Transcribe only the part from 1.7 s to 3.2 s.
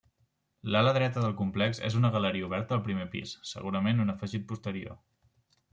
és una galeria oberta al primer